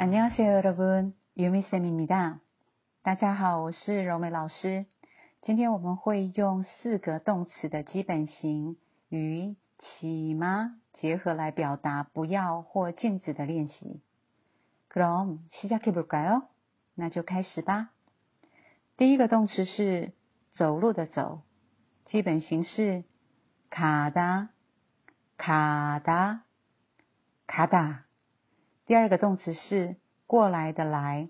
[0.00, 2.40] 안녕하세요，여러분，유미쌤입니다。
[3.02, 4.86] 大家好，我是柔美老师。
[5.42, 8.76] 今天我们会用四个动词的基本形
[9.08, 14.00] 与起吗结合来表达不要或禁止的练习。
[14.90, 16.44] 그럼시작해볼까요
[16.94, 17.90] 那就开始吧。
[18.96, 20.12] 第一个动词是
[20.54, 21.42] 走路的走，
[22.06, 23.04] 基本形是
[23.70, 24.48] 卡达
[25.36, 26.42] 卡达
[27.46, 28.04] 卡达。
[28.90, 31.28] 第二个动词是过来的来，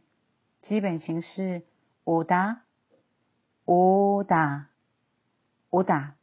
[0.62, 1.62] 基本形是
[2.05, 2.59] 오다
[3.64, 4.66] 오다
[5.70, 6.16] 오다。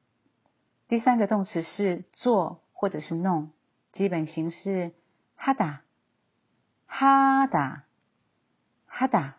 [0.87, 3.51] 第三个动词是做或者是弄，
[3.91, 4.93] 基本形是
[6.87, 9.33] 하다하다하다。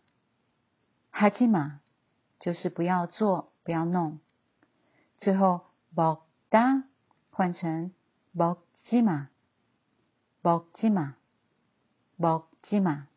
[1.11, 1.81] 哈吉玛，
[2.39, 4.21] 就是不要做，不要弄。
[5.19, 5.63] 最后，
[5.97, 6.85] 包达
[7.31, 7.93] 换成
[8.37, 9.31] 包吉玛，
[10.43, 11.17] 包吉玛，
[12.19, 13.09] 包吉玛，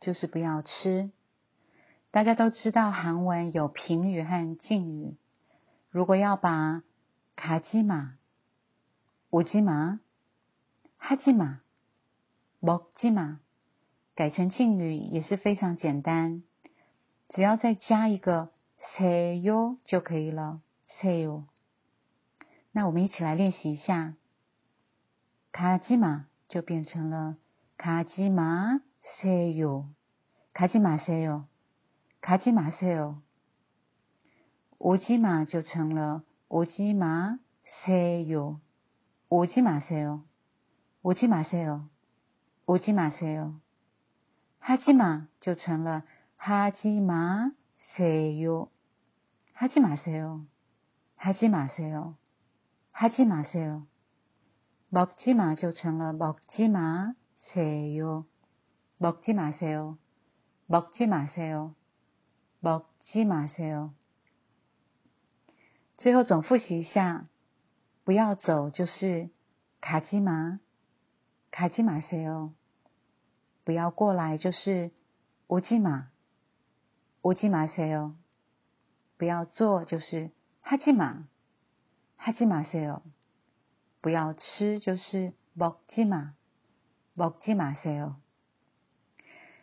[0.00, 1.12] 就是不要吃。
[2.10, 5.16] 大家都知道韩文有平语和敬语，
[5.90, 6.82] 如果要把。
[7.42, 8.18] 卡基玛、
[9.30, 9.98] 乌基玛、
[10.98, 11.62] 哈基玛、
[12.58, 13.40] 莫基玛，
[14.14, 16.42] 改成敬语也是非常简单，
[17.30, 18.50] 只要再加一个
[18.94, 20.60] say you 就可以了。
[21.00, 21.46] say you，
[22.72, 24.16] 那我们一起来练习一下，
[25.50, 27.38] 卡基玛就变成了
[27.78, 28.82] 卡基玛
[29.22, 29.86] say you，
[30.52, 31.46] 卡基玛 say you，
[32.20, 33.16] 卡基玛 say you，
[34.76, 36.22] 乌基玛就成了。
[36.49, 38.59] 오지마세 요，
[39.29, 40.23] 오지마세 요，
[41.03, 41.89] 오지마세 요，
[42.65, 43.59] 오지마세 요。
[44.59, 46.03] 하지마就成了
[46.37, 47.53] 하지마세
[48.41, 48.71] 요，
[49.53, 50.45] 하지마세 요，
[51.15, 52.15] 하지마세 요，
[52.91, 53.85] 하지마세 요。
[54.89, 58.25] 먹지마就成了먹지마세 요，
[58.97, 59.97] 먹지마세 요，
[60.67, 61.75] 먹지마세 요，
[62.61, 63.93] 먹지마세 요。
[65.99, 67.25] 最后总复习一下，
[68.03, 69.29] 不要走就是
[69.81, 70.59] 卡基玛，
[71.51, 72.53] 卡基玛塞哦。
[73.63, 74.91] 不要过来就是
[75.47, 76.07] 乌基玛，
[77.21, 78.15] 乌基玛塞哦。
[79.17, 80.31] 不要做就是
[80.61, 81.25] 哈基玛，
[82.17, 83.01] 哈基玛塞哦。
[84.01, 88.15] 不要吃就是먹지마먹지마세 요。